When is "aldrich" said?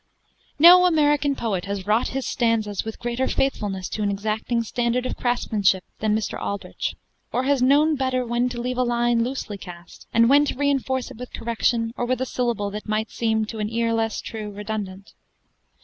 6.41-6.95